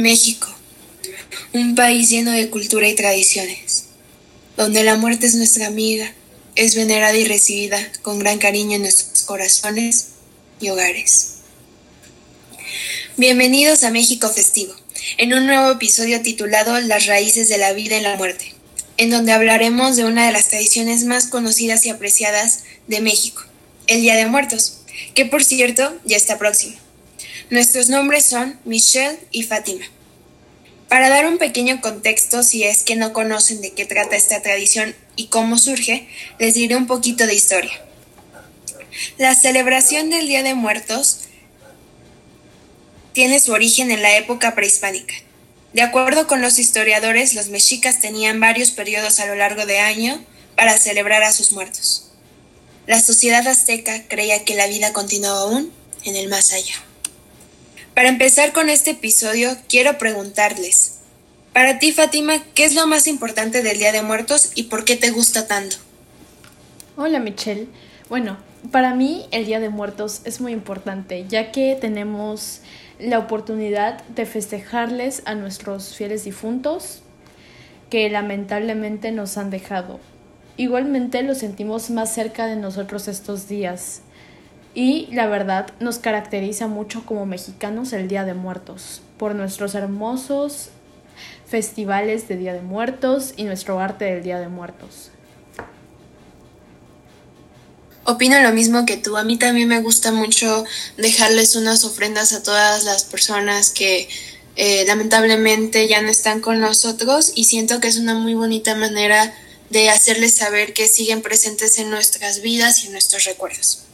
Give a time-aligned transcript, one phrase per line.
[0.00, 0.48] México,
[1.52, 3.84] un país lleno de cultura y tradiciones,
[4.56, 6.14] donde la muerte es nuestra amiga,
[6.56, 10.08] es venerada y recibida con gran cariño en nuestros corazones
[10.58, 11.34] y hogares.
[13.18, 14.74] Bienvenidos a México Festivo,
[15.18, 18.54] en un nuevo episodio titulado Las raíces de la vida y la muerte,
[18.96, 23.42] en donde hablaremos de una de las tradiciones más conocidas y apreciadas de México,
[23.86, 24.78] el Día de Muertos,
[25.14, 26.76] que por cierto ya está próximo.
[27.50, 29.84] Nuestros nombres son Michelle y Fátima.
[30.88, 34.94] Para dar un pequeño contexto, si es que no conocen de qué trata esta tradición
[35.16, 36.06] y cómo surge,
[36.38, 37.72] les diré un poquito de historia.
[39.18, 41.22] La celebración del Día de Muertos
[43.14, 45.14] tiene su origen en la época prehispánica.
[45.72, 50.24] De acuerdo con los historiadores, los mexicas tenían varios periodos a lo largo de año
[50.54, 52.12] para celebrar a sus muertos.
[52.86, 55.72] La sociedad azteca creía que la vida continuaba aún
[56.04, 56.89] en el más allá.
[58.00, 61.00] Para empezar con este episodio, quiero preguntarles,
[61.52, 64.96] para ti Fátima, ¿qué es lo más importante del Día de Muertos y por qué
[64.96, 65.76] te gusta tanto?
[66.96, 67.66] Hola Michelle.
[68.08, 68.38] Bueno,
[68.70, 72.62] para mí el Día de Muertos es muy importante, ya que tenemos
[72.98, 77.02] la oportunidad de festejarles a nuestros fieles difuntos
[77.90, 80.00] que lamentablemente nos han dejado.
[80.56, 84.00] Igualmente lo sentimos más cerca de nosotros estos días,
[84.74, 90.68] y la verdad nos caracteriza mucho como mexicanos el Día de Muertos, por nuestros hermosos
[91.46, 95.10] festivales de Día de Muertos y nuestro arte del Día de Muertos.
[98.04, 99.16] Opino lo mismo que tú.
[99.16, 100.64] A mí también me gusta mucho
[100.96, 104.08] dejarles unas ofrendas a todas las personas que
[104.56, 109.34] eh, lamentablemente ya no están con nosotros y siento que es una muy bonita manera
[109.70, 113.84] de hacerles saber que siguen presentes en nuestras vidas y en nuestros recuerdos.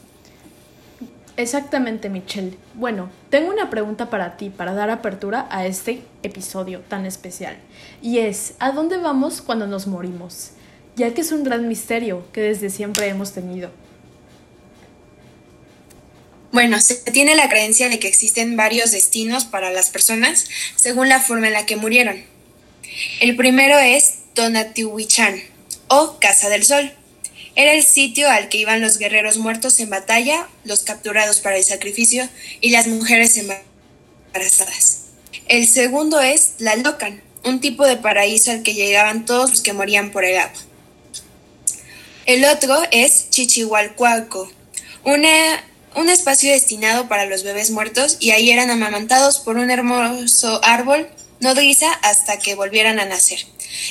[1.36, 2.56] Exactamente, Michelle.
[2.74, 7.58] Bueno, tengo una pregunta para ti para dar apertura a este episodio tan especial.
[8.00, 10.52] Y es, ¿a dónde vamos cuando nos morimos?
[10.96, 13.70] Ya que es un gran misterio que desde siempre hemos tenido.
[16.52, 21.20] Bueno, se tiene la creencia de que existen varios destinos para las personas según la
[21.20, 22.24] forma en la que murieron.
[23.20, 25.38] El primero es Tonatiuhichan
[25.88, 26.92] o Casa del Sol
[27.56, 31.64] era el sitio al que iban los guerreros muertos en batalla, los capturados para el
[31.64, 32.28] sacrificio
[32.60, 35.06] y las mujeres embarazadas.
[35.48, 39.72] El segundo es la Locan, un tipo de paraíso al que llegaban todos los que
[39.72, 40.60] morían por el agua.
[42.26, 44.50] El otro es Chichihualcuaco,
[45.04, 51.08] un espacio destinado para los bebés muertos y ahí eran amamantados por un hermoso árbol
[51.40, 53.46] nodriza hasta que volvieran a nacer.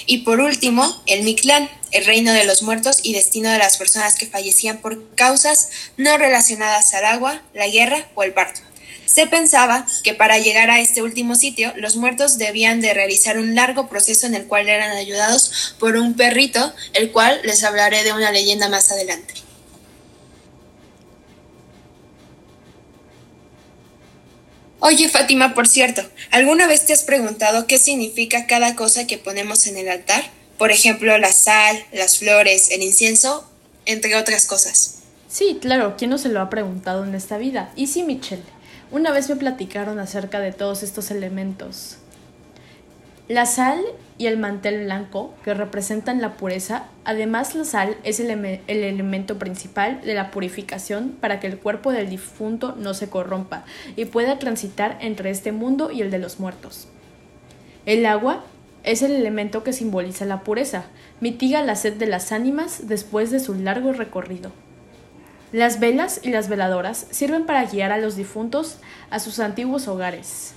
[0.06, 4.16] Y por último, el Mictlán, el reino de los muertos y destino de las personas
[4.16, 8.62] que fallecían por causas no relacionadas al agua, la guerra o el parto.
[9.06, 13.56] Se pensaba que para llegar a este último sitio, los muertos debían de realizar un
[13.56, 18.14] largo proceso en el cual eran ayudados por un perrito, el cual les hablaré de
[18.14, 19.45] una leyenda más adelante.
[24.88, 29.66] Oye, Fátima, por cierto, ¿alguna vez te has preguntado qué significa cada cosa que ponemos
[29.66, 30.24] en el altar?
[30.60, 33.50] Por ejemplo, la sal, las flores, el incienso,
[33.88, 35.00] entre otras cosas.
[35.28, 37.74] Sí, claro, ¿quién no se lo ha preguntado en esta vida?
[37.76, 38.44] Y sí, Michelle,
[38.92, 41.98] una vez me platicaron acerca de todos estos elementos.
[43.28, 43.82] La sal
[44.20, 49.40] y el mantel blanco, que representan la pureza, además la sal es el, el, elemento
[49.40, 54.38] principal de la purificación para que el cuerpo del difunto no se corrompa y pueda
[54.38, 56.88] transitar entre este mundo y el de los muertos.
[57.88, 58.44] El agua
[58.84, 60.86] es el elemento que simboliza la pureza,
[61.20, 64.52] mitiga la sed de las ánimas después de su largo recorrido.
[65.52, 68.78] Las velas y las veladoras sirven para guiar a los difuntos
[69.10, 70.54] a sus antiguos hogares.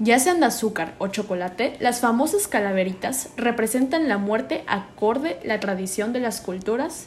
[0.00, 6.12] Ya sean de azúcar o chocolate, las famosas calaveritas representan la muerte acorde la tradición
[6.12, 7.06] de las culturas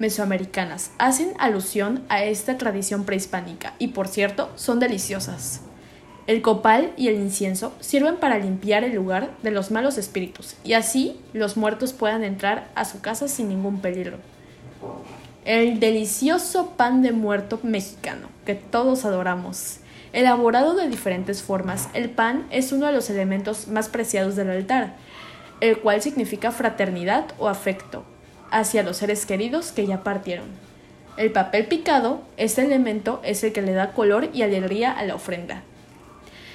[0.00, 0.90] mesoamericanas.
[0.98, 5.60] Hacen alusión a esta tradición prehispánica y, por cierto, son deliciosas.
[6.26, 10.72] El copal y el incienso sirven para limpiar el lugar de los malos espíritus y
[10.72, 14.18] así los muertos puedan entrar a su casa sin ningún peligro.
[15.44, 19.80] el delicioso pan de muerto mexicano que todos adoramos.
[20.14, 24.94] Elaborado de diferentes formas, el pan es uno de los elementos más preciados del altar,
[25.60, 28.04] el cual significa fraternidad o afecto
[28.52, 30.46] hacia los seres queridos que ya partieron.
[31.16, 35.16] El papel picado, este elemento es el que le da color y alegría a la
[35.16, 35.62] ofrenda,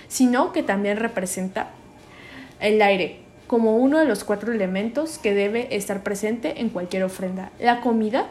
[0.07, 1.67] sino que también representa
[2.61, 7.51] el aire, como uno de los cuatro elementos que debe estar presente en cualquier ofrenda.
[7.59, 8.27] La comida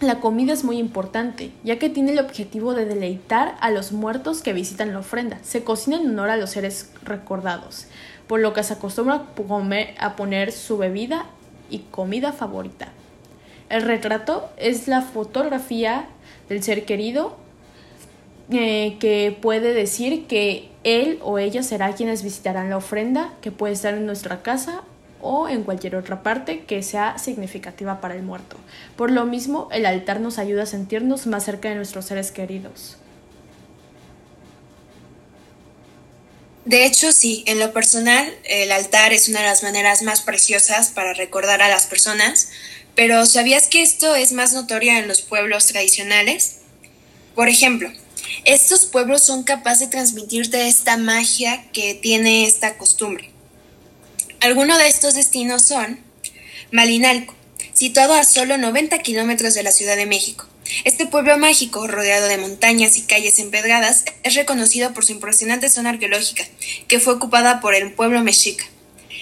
[0.00, 4.42] la comida es muy importante, ya que tiene el objetivo de deleitar a los muertos
[4.42, 5.38] que visitan la ofrenda.
[5.42, 7.86] Se cocina en honor a los seres recordados,
[8.26, 9.26] por lo que se acostumbra
[9.98, 11.26] a poner su bebida
[11.70, 12.88] y comida favorita.
[13.68, 16.06] El retrato es la fotografía
[16.48, 17.36] del ser querido
[18.50, 23.72] eh, que puede decir que él o ella será quienes visitarán la ofrenda, que puede
[23.72, 24.82] estar en nuestra casa
[25.26, 28.56] o en cualquier otra parte que sea significativa para el muerto.
[28.96, 32.96] Por lo mismo, el altar nos ayuda a sentirnos más cerca de nuestros seres queridos.
[36.64, 40.88] De hecho, sí, en lo personal, el altar es una de las maneras más preciosas
[40.90, 42.48] para recordar a las personas,
[42.96, 46.56] pero ¿sabías que esto es más notorio en los pueblos tradicionales?
[47.36, 47.92] Por ejemplo,
[48.44, 53.35] estos pueblos son capaces de transmitirte esta magia que tiene esta costumbre.
[54.40, 55.98] Algunos de estos destinos son
[56.70, 57.34] Malinalco,
[57.72, 60.46] situado a solo 90 kilómetros de la Ciudad de México.
[60.84, 65.90] Este pueblo mágico, rodeado de montañas y calles empedradas, es reconocido por su impresionante zona
[65.90, 66.44] arqueológica,
[66.86, 68.64] que fue ocupada por el pueblo mexica.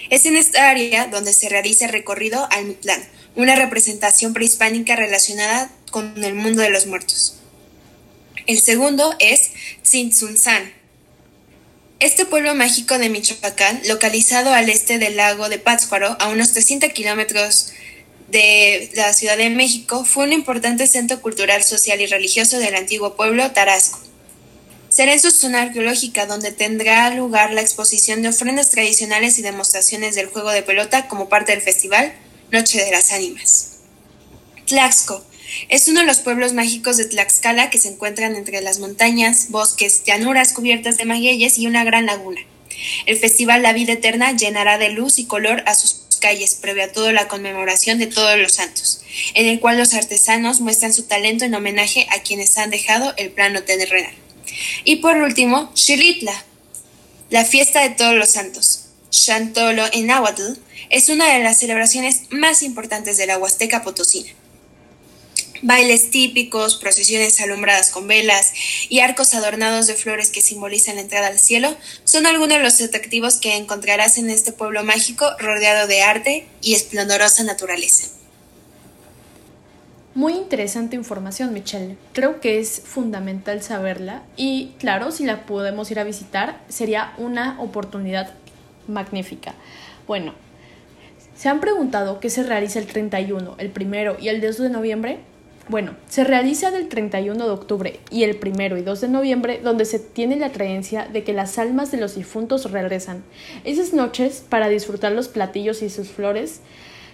[0.09, 3.03] Es en esta área donde se realiza el recorrido al Mitlán,
[3.35, 7.35] una representación prehispánica relacionada con el mundo de los muertos.
[8.47, 9.51] El segundo es
[9.81, 10.73] Tzintzunzán,
[12.05, 16.93] este pueblo mágico de Michoacán, localizado al este del lago de Pátzcuaro, a unos 300
[16.93, 17.71] kilómetros
[18.27, 23.15] de la Ciudad de México, fue un importante centro cultural, social y religioso del antiguo
[23.15, 23.99] pueblo Tarasco.
[24.87, 30.13] Será en su zona arqueológica donde tendrá lugar la exposición de ofrendas tradicionales y demostraciones
[30.13, 32.13] del juego de pelota como parte del festival
[32.51, 33.77] Noche de las Ánimas.
[34.67, 35.25] Tlaxco
[35.69, 40.03] es uno de los pueblos mágicos de Tlaxcala que se encuentran entre las montañas, bosques,
[40.05, 42.41] llanuras cubiertas de magueyes y una gran laguna.
[43.05, 46.91] El festival La Vida Eterna llenará de luz y color a sus calles, previo a
[46.91, 49.01] todo la conmemoración de todos los santos,
[49.33, 53.29] en el cual los artesanos muestran su talento en homenaje a quienes han dejado el
[53.31, 54.13] plano terrenal.
[54.83, 56.45] Y por último, Xilitla,
[57.29, 58.81] la fiesta de todos los santos.
[59.09, 60.59] Chantolo en Nahuatl
[60.89, 64.31] es una de las celebraciones más importantes de la Huasteca Potosina.
[65.67, 68.53] Bailes típicos, procesiones alumbradas con velas
[68.87, 72.79] y arcos adornados de flores que simbolizan la entrada al cielo son algunos de los
[72.81, 78.09] atractivos que encontrarás en este pueblo mágico rodeado de arte y esplendorosa naturaleza.
[80.13, 81.97] Muy interesante información, Michelle.
[82.13, 87.59] Creo que es fundamental saberla y claro, si la podemos ir a visitar, sería una
[87.59, 88.35] oportunidad
[88.87, 89.55] magnífica.
[90.05, 90.35] Bueno,
[91.35, 95.19] ¿se han preguntado qué se realiza el 31, el primero y el 2 de noviembre?
[95.67, 99.85] Bueno, se realiza del 31 de octubre y el 1 y 2 de noviembre, donde
[99.85, 103.23] se tiene la creencia de que las almas de los difuntos regresan.
[103.63, 106.61] Esas noches para disfrutar los platillos y sus flores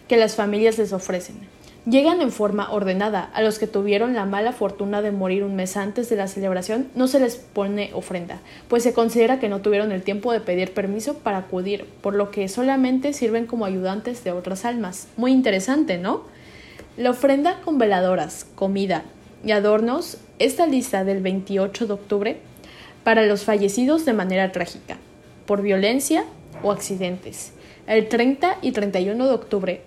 [0.09, 1.37] que las familias les ofrecen.
[1.85, 3.31] Llegan en forma ordenada.
[3.33, 6.89] A los que tuvieron la mala fortuna de morir un mes antes de la celebración
[6.93, 10.73] no se les pone ofrenda, pues se considera que no tuvieron el tiempo de pedir
[10.73, 15.07] permiso para acudir, por lo que solamente sirven como ayudantes de otras almas.
[15.15, 16.25] Muy interesante, ¿no?
[16.97, 19.05] La ofrenda con veladoras, comida
[19.45, 22.37] y adornos está lista del 28 de octubre
[23.05, 24.97] para los fallecidos de manera trágica,
[25.45, 26.25] por violencia
[26.61, 27.53] o accidentes.
[27.87, 29.81] El 30 y 31 de octubre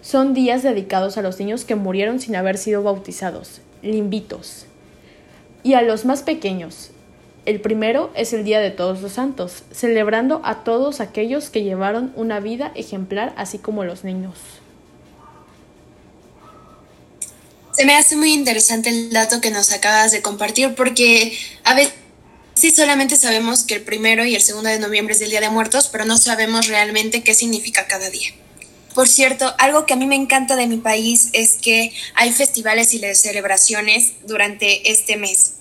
[0.00, 4.66] son días dedicados a los niños que murieron sin haber sido bautizados, limbitos.
[5.62, 6.90] Y a los más pequeños.
[7.46, 12.12] El primero es el Día de Todos los Santos, celebrando a todos aquellos que llevaron
[12.16, 14.57] una vida ejemplar, así como los niños.
[17.78, 22.74] Se me hace muy interesante el dato que nos acabas de compartir porque a veces
[22.74, 25.86] solamente sabemos que el primero y el segundo de noviembre es el Día de Muertos,
[25.86, 28.30] pero no sabemos realmente qué significa cada día.
[28.96, 32.94] Por cierto, algo que a mí me encanta de mi país es que hay festivales
[32.94, 35.52] y celebraciones durante este mes.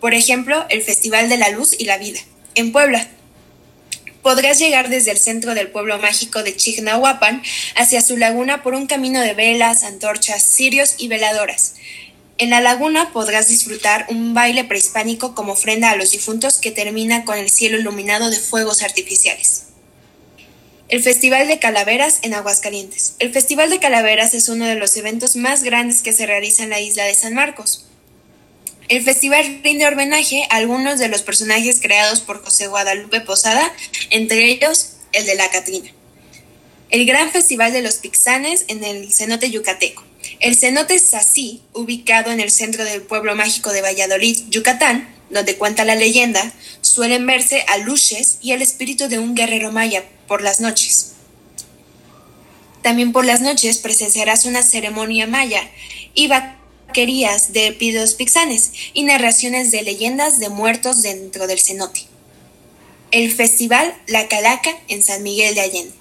[0.00, 2.18] Por ejemplo, el Festival de la Luz y la Vida,
[2.56, 3.08] en Puebla,
[4.22, 7.42] Podrás llegar desde el centro del pueblo mágico de Chignahuapan
[7.74, 11.74] hacia su laguna por un camino de velas, antorchas, cirios y veladoras.
[12.38, 17.24] En la laguna podrás disfrutar un baile prehispánico como ofrenda a los difuntos que termina
[17.24, 19.64] con el cielo iluminado de fuegos artificiales.
[20.88, 23.16] El Festival de Calaveras en Aguascalientes.
[23.18, 26.70] El Festival de Calaveras es uno de los eventos más grandes que se realiza en
[26.70, 27.86] la isla de San Marcos.
[28.92, 33.72] El festival rinde homenaje a algunos de los personajes creados por José Guadalupe Posada,
[34.10, 35.90] entre ellos el de la Catrina.
[36.90, 40.04] El Gran Festival de los Pixanes en el cenote yucateco.
[40.40, 45.86] El cenote Sací, ubicado en el centro del pueblo mágico de Valladolid, Yucatán, donde cuenta
[45.86, 50.60] la leyenda, suelen verse a luces y el espíritu de un guerrero maya por las
[50.60, 51.12] noches.
[52.82, 55.62] También por las noches presenciarás una ceremonia maya
[56.12, 56.28] y
[56.92, 62.02] vaquerías de pidos pixanes y narraciones de leyendas de muertos dentro del cenote.
[63.10, 65.94] El Festival La Calaca en San Miguel de Allende.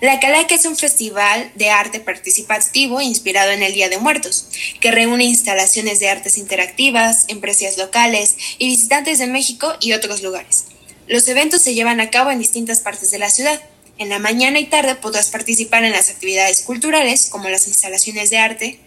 [0.00, 4.48] La Calaca es un festival de arte participativo inspirado en el Día de Muertos,
[4.80, 10.64] que reúne instalaciones de artes interactivas, empresas locales y visitantes de México y otros lugares.
[11.08, 13.60] Los eventos se llevan a cabo en distintas partes de la ciudad.
[13.98, 18.38] En la mañana y tarde podrás participar en las actividades culturales como las instalaciones de
[18.38, 18.80] arte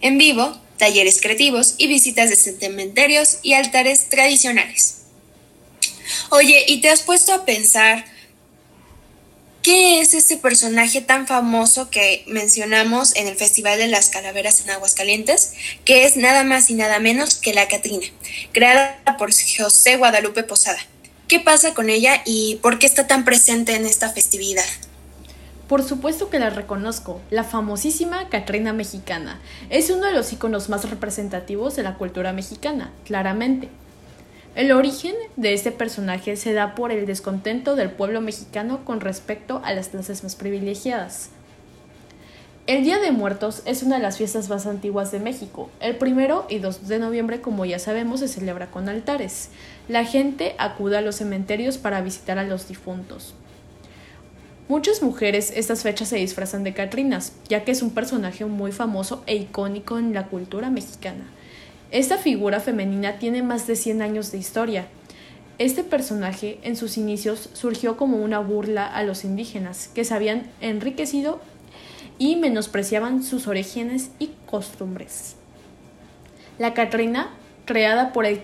[0.00, 5.02] en vivo, talleres creativos y visitas de cementerios y altares tradicionales.
[6.30, 8.04] Oye, ¿y te has puesto a pensar
[9.64, 14.68] ¿Qué es ese personaje tan famoso que mencionamos en el Festival de las Calaveras en
[14.68, 15.54] Aguascalientes?
[15.86, 18.06] Que es nada más y nada menos que la Catrina,
[18.52, 20.78] creada por José Guadalupe Posada.
[21.28, 24.66] ¿Qué pasa con ella y por qué está tan presente en esta festividad?
[25.68, 29.40] Por supuesto que la reconozco, la famosísima Catrina mexicana.
[29.70, 33.70] Es uno de los iconos más representativos de la cultura mexicana, claramente.
[34.54, 39.62] El origen de este personaje se da por el descontento del pueblo mexicano con respecto
[39.64, 41.30] a las clases más privilegiadas.
[42.66, 45.70] El Día de Muertos es una de las fiestas más antiguas de México.
[45.80, 49.48] El primero y 2 de noviembre, como ya sabemos, se celebra con altares.
[49.88, 53.34] La gente acude a los cementerios para visitar a los difuntos.
[54.66, 59.22] Muchas mujeres estas fechas se disfrazan de Catrinas, ya que es un personaje muy famoso
[59.26, 61.26] e icónico en la cultura mexicana.
[61.90, 64.86] Esta figura femenina tiene más de 100 años de historia.
[65.58, 70.50] Este personaje en sus inicios surgió como una burla a los indígenas, que se habían
[70.62, 71.40] enriquecido
[72.18, 75.36] y menospreciaban sus orígenes y costumbres.
[76.58, 77.28] La Catrina,
[77.66, 78.40] creada por el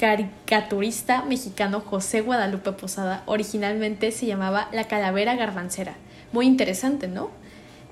[0.00, 5.94] caricaturista mexicano José Guadalupe Posada, originalmente se llamaba la calavera garbancera.
[6.32, 7.28] Muy interesante, ¿no?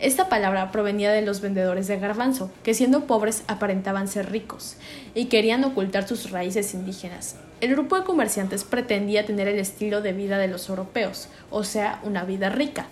[0.00, 4.76] Esta palabra provenía de los vendedores de garbanzo, que siendo pobres aparentaban ser ricos
[5.14, 7.36] y querían ocultar sus raíces indígenas.
[7.60, 12.00] El grupo de comerciantes pretendía tener el estilo de vida de los europeos, o sea,
[12.04, 12.86] una vida rica.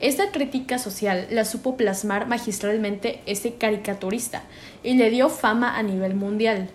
[0.00, 4.42] Esta crítica social la supo plasmar magistralmente este caricaturista
[4.82, 6.68] y le dio fama a nivel mundial.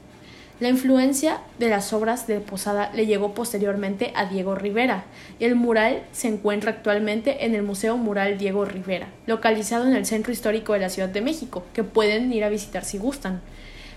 [0.61, 5.03] La influencia de las obras de Posada le llegó posteriormente a Diego Rivera,
[5.37, 10.05] y el mural se encuentra actualmente en el Museo Mural Diego Rivera, localizado en el
[10.05, 13.41] Centro Histórico de la Ciudad de México, que pueden ir a visitar si gustan.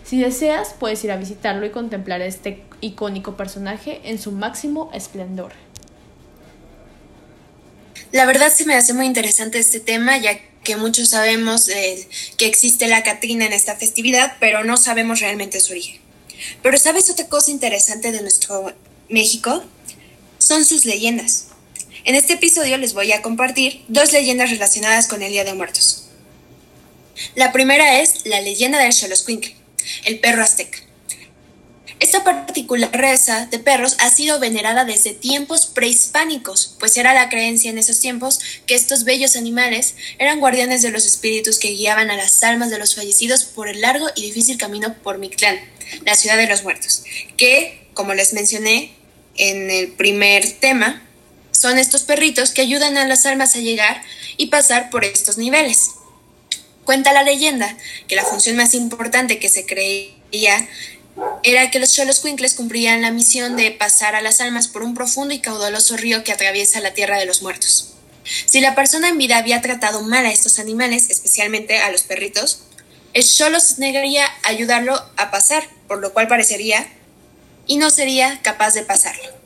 [0.03, 4.91] Si deseas, puedes ir a visitarlo y contemplar a este icónico personaje en su máximo
[4.93, 5.53] esplendor.
[8.11, 10.33] La verdad se me hace muy interesante este tema, ya
[10.65, 15.61] que muchos sabemos eh, que existe la Catrina en esta festividad, pero no sabemos realmente
[15.61, 16.08] su origen.
[16.63, 18.73] Pero ¿sabes otra cosa interesante de nuestro
[19.09, 19.63] México?
[20.39, 21.47] Son sus leyendas.
[22.05, 26.09] En este episodio les voy a compartir dos leyendas relacionadas con el Día de Muertos.
[27.35, 29.55] La primera es la leyenda del Xoloscuincle,
[30.05, 30.79] el perro azteca.
[32.01, 37.71] Esta particular raza de perros ha sido venerada desde tiempos prehispánicos, pues era la creencia
[37.71, 42.17] en esos tiempos que estos bellos animales eran guardianes de los espíritus que guiaban a
[42.17, 45.59] las almas de los fallecidos por el largo y difícil camino por Mictlán,
[46.05, 47.03] la ciudad de los muertos,
[47.37, 48.93] que, como les mencioné
[49.37, 51.03] en el primer tema,
[51.51, 54.03] son estos perritos que ayudan a las almas a llegar
[54.37, 55.91] y pasar por estos niveles.
[56.85, 57.77] Cuenta la leyenda
[58.07, 60.69] que la función más importante que se creía
[61.43, 64.95] era que los cholos cuincles cumplían la misión de pasar a las almas por un
[64.95, 67.95] profundo y caudaloso río que atraviesa la tierra de los muertos.
[68.47, 72.65] Si la persona en vida había tratado mal a estos animales, especialmente a los perritos,
[73.15, 76.87] el cholo se negaría a ayudarlo a pasar, por lo cual parecería
[77.67, 79.39] y no sería capaz de pasarlo.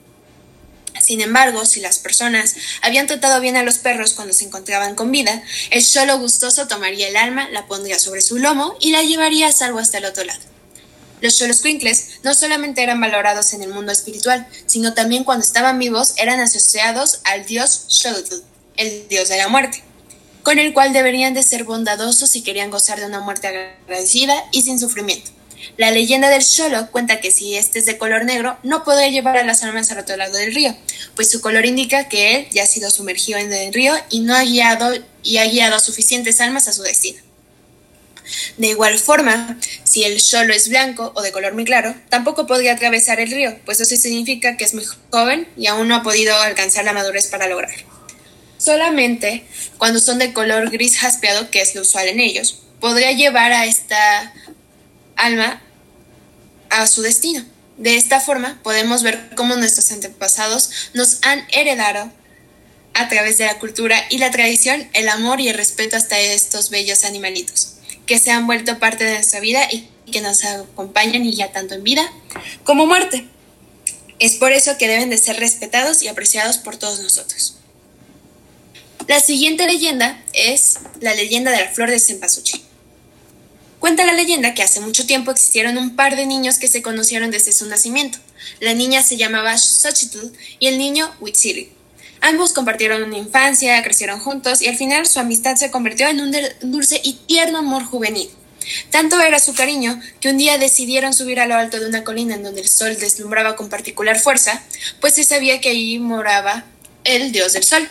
[1.00, 5.10] Sin embargo, si las personas habían tratado bien a los perros cuando se encontraban con
[5.10, 9.48] vida, el cholo gustoso tomaría el alma, la pondría sobre su lomo y la llevaría
[9.48, 10.51] a salvo hasta el otro lado.
[11.22, 16.14] Los Xoloscuincles no solamente eran valorados en el mundo espiritual, sino también cuando estaban vivos
[16.16, 18.42] eran asociados al dios Xolotl,
[18.76, 19.84] el dios de la muerte,
[20.42, 24.62] con el cual deberían de ser bondadosos si querían gozar de una muerte agradecida y
[24.62, 25.30] sin sufrimiento.
[25.76, 29.36] La leyenda del Xolo cuenta que si este es de color negro, no podría llevar
[29.36, 30.76] a las almas al otro lado del río,
[31.14, 34.34] pues su color indica que él ya ha sido sumergido en el río y no
[34.34, 37.22] ha guiado y ha guiado a suficientes almas a su destino.
[38.56, 42.72] De igual forma, si el Xolo es blanco o de color muy claro, tampoco podría
[42.72, 46.36] atravesar el río, pues eso significa que es muy joven y aún no ha podido
[46.36, 47.86] alcanzar la madurez para lograrlo.
[48.58, 49.44] Solamente
[49.78, 53.66] cuando son de color gris jaspeado, que es lo usual en ellos, podría llevar a
[53.66, 54.32] esta
[55.16, 55.62] alma
[56.70, 57.44] a su destino.
[57.76, 62.12] De esta forma podemos ver cómo nuestros antepasados nos han heredado
[62.94, 66.70] a través de la cultura y la tradición el amor y el respeto hasta estos
[66.70, 67.74] bellos animalitos,
[68.06, 71.74] que se han vuelto parte de nuestra vida y que nos acompañan y ya tanto
[71.74, 72.10] en vida
[72.64, 73.26] como muerte.
[74.18, 77.56] Es por eso que deben de ser respetados y apreciados por todos nosotros.
[79.08, 82.62] La siguiente leyenda es la leyenda de la flor de cempasúchil.
[83.80, 87.32] Cuenta la leyenda que hace mucho tiempo existieron un par de niños que se conocieron
[87.32, 88.18] desde su nacimiento.
[88.60, 90.30] La niña se llamaba Xochitl
[90.60, 91.72] y el niño Huitzili.
[92.22, 96.32] Ambos compartieron una infancia, crecieron juntos y al final su amistad se convirtió en un
[96.62, 98.30] dulce y tierno amor juvenil.
[98.90, 102.36] Tanto era su cariño que un día decidieron subir a lo alto de una colina
[102.36, 104.62] en donde el sol deslumbraba con particular fuerza,
[105.00, 106.64] pues se sabía que allí moraba
[107.02, 107.88] el dios del sol.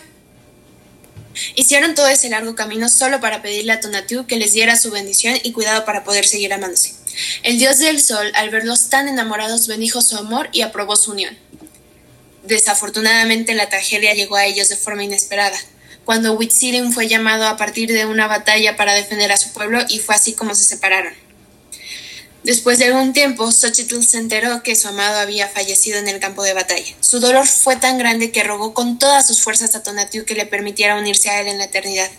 [1.56, 5.36] Hicieron todo ese largo camino solo para pedirle a Tonatiuh que les diera su bendición
[5.44, 6.94] y cuidado para poder seguir amándose.
[7.44, 11.38] El dios del sol, al verlos tan enamorados, bendijo su amor y aprobó su unión.
[12.44, 15.58] Desafortunadamente la tragedia llegó a ellos de forma inesperada,
[16.06, 20.00] cuando Huitzilin fue llamado a partir de una batalla para defender a su pueblo y
[20.00, 21.14] fue así como se separaron.
[22.44, 26.42] Después de algún tiempo, Xochitl se enteró que su amado había fallecido en el campo
[26.42, 26.96] de batalla.
[27.00, 30.48] Su dolor fue tan grande que rogó con todas sus fuerzas a Tonatiuh que le
[30.48, 32.10] permitiera unirse a él en la eternidad.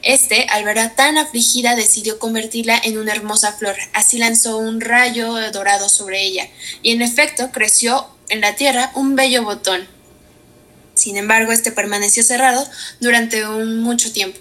[0.00, 3.76] Este, al verla tan afligida, decidió convertirla en una hermosa flor.
[3.92, 6.48] Así lanzó un rayo dorado sobre ella,
[6.82, 9.86] y en efecto creció en la tierra un bello botón.
[10.94, 12.66] Sin embargo, este permaneció cerrado
[13.00, 14.38] durante un mucho tiempo.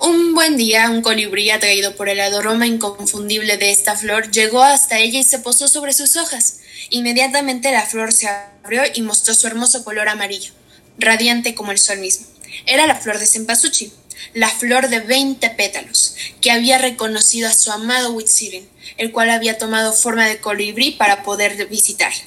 [0.00, 4.98] Un buen día, un colibrí atraído por el aroma inconfundible de esta flor llegó hasta
[4.98, 6.60] ella y se posó sobre sus hojas.
[6.90, 10.52] Inmediatamente la flor se abrió y mostró su hermoso color amarillo,
[10.98, 12.26] radiante como el sol mismo.
[12.66, 13.92] Era la flor de cempasúchil,
[14.34, 19.58] la flor de veinte pétalos, que había reconocido a su amado Huitzilin, el cual había
[19.58, 22.22] tomado forma de colibrí para poder visitarla.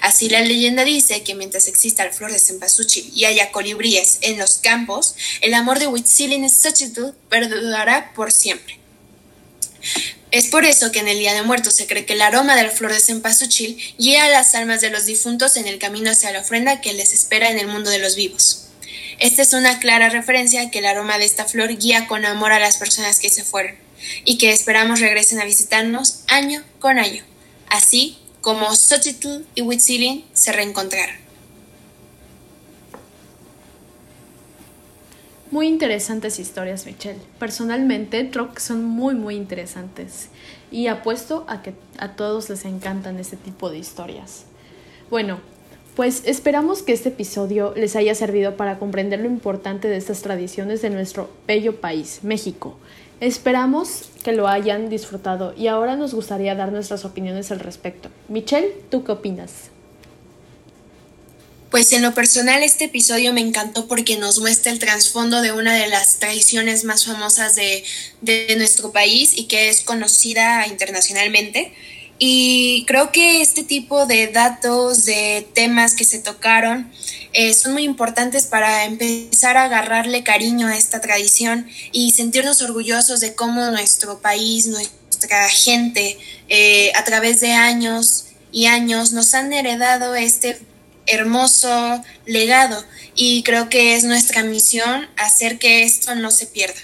[0.00, 4.38] Así la leyenda dice que mientras exista la flor de cempasúchil y haya colibríes en
[4.38, 8.78] los campos, el amor de Huitzilin Xochitl perdurará por siempre.
[10.30, 12.62] Es por eso que en el Día de Muertos se cree que el aroma de
[12.62, 16.30] la flor de cempasúchil guía a las almas de los difuntos en el camino hacia
[16.30, 18.66] la ofrenda que les espera en el mundo de los vivos.
[19.18, 22.60] Esta es una clara referencia que el aroma de esta flor guía con amor a
[22.60, 23.74] las personas que se fueron
[24.24, 27.24] y que esperamos regresen a visitarnos año con año.
[27.68, 31.16] Así como Xochitl y Huitzilin se reencontraron.
[35.50, 37.18] Muy interesantes historias, Michelle.
[37.40, 40.28] Personalmente creo que son muy, muy interesantes.
[40.70, 44.44] Y apuesto a que a todos les encantan este tipo de historias.
[45.10, 45.40] Bueno,
[45.96, 50.82] pues esperamos que este episodio les haya servido para comprender lo importante de estas tradiciones
[50.82, 52.78] de nuestro bello país, México,
[53.20, 58.08] Esperamos que lo hayan disfrutado y ahora nos gustaría dar nuestras opiniones al respecto.
[58.28, 59.52] Michelle, ¿tú qué opinas?
[61.70, 65.74] Pues en lo personal este episodio me encantó porque nos muestra el trasfondo de una
[65.74, 67.84] de las tradiciones más famosas de,
[68.22, 71.72] de nuestro país y que es conocida internacionalmente.
[72.22, 76.92] Y creo que este tipo de datos, de temas que se tocaron,
[77.32, 83.20] eh, son muy importantes para empezar a agarrarle cariño a esta tradición y sentirnos orgullosos
[83.20, 86.18] de cómo nuestro país, nuestra gente,
[86.50, 90.60] eh, a través de años y años nos han heredado este
[91.06, 92.84] hermoso legado.
[93.14, 96.80] Y creo que es nuestra misión hacer que esto no se pierda.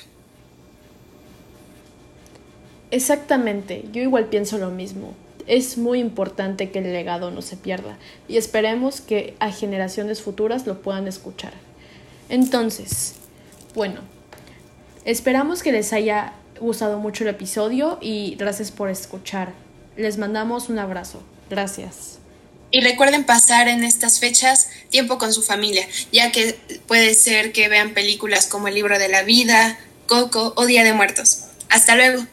[2.91, 5.15] Exactamente, yo igual pienso lo mismo
[5.47, 7.97] es muy importante que el legado no se pierda
[8.29, 11.53] y esperemos que a generaciones futuras lo puedan escuchar.
[12.29, 13.15] Entonces,
[13.75, 14.01] bueno,
[15.05, 19.53] esperamos que les haya gustado mucho el episodio y gracias por escuchar.
[19.97, 21.23] Les mandamos un abrazo.
[21.49, 22.19] Gracias.
[22.71, 27.69] Y recuerden pasar en estas fechas tiempo con su familia, ya que puede ser que
[27.69, 31.45] vean películas como El libro de la vida, Coco o Día de Muertos.
[31.69, 32.27] Hasta luego.